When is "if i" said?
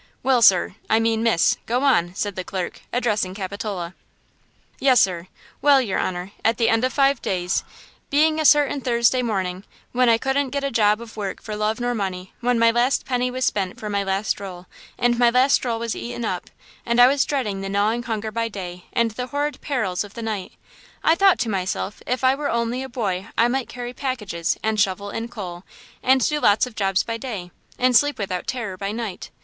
22.07-22.33